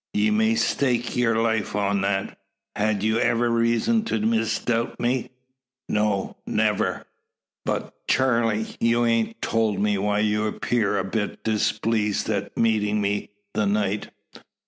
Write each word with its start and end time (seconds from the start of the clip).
"Ye 0.15 0.31
may 0.31 0.55
stake 0.55 1.15
yur 1.15 1.35
life 1.35 1.75
on 1.75 2.01
that. 2.01 2.35
Had 2.75 3.03
you 3.03 3.21
iver 3.21 3.51
reezun 3.51 4.03
to 4.07 4.19
misdoubt 4.19 4.99
me?" 4.99 5.29
"No 5.87 6.37
never." 6.47 7.05
"But, 7.65 7.93
Charley, 8.07 8.65
ye 8.79 8.93
hain't 8.93 9.39
tolt 9.43 9.77
me 9.77 9.99
why 9.99 10.21
ye 10.21 10.37
appeared 10.43 11.05
a 11.05 11.07
bit 11.07 11.43
displeezed 11.43 12.31
at 12.35 12.57
meetin' 12.57 12.99
me 12.99 13.29
the 13.53 13.67
night. 13.67 14.09